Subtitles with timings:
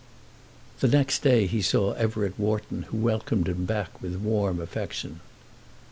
[0.79, 5.19] The next day he saw Everett Wharton, who welcomed him back with warm affection.